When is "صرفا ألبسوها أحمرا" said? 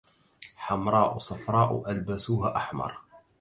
1.17-2.97